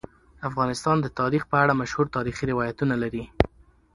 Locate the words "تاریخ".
1.19-1.43